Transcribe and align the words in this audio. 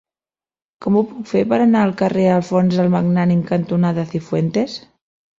Com 0.83 0.95
ho 0.99 1.01
puc 1.09 1.25
fer 1.31 1.41
per 1.51 1.59
anar 1.65 1.83
al 1.87 1.93
carrer 1.99 2.23
Alfons 2.35 2.77
el 2.85 2.89
Magnànim 2.93 3.43
cantonada 3.51 4.07
Cifuentes? 4.15 4.79